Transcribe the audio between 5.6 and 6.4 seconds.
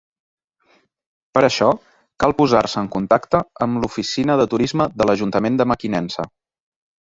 de Mequinensa.